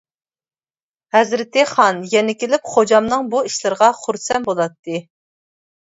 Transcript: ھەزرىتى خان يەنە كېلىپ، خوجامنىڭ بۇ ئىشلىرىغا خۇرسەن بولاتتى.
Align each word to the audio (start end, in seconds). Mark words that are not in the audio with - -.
ھەزرىتى 1.17 1.65
خان 1.73 2.01
يەنە 2.15 2.37
كېلىپ، 2.45 2.73
خوجامنىڭ 2.73 3.31
بۇ 3.37 3.45
ئىشلىرىغا 3.53 3.95
خۇرسەن 4.03 4.53
بولاتتى. 4.53 5.09